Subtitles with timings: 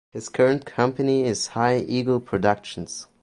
[0.09, 3.05] His current company is High Eagle Productions.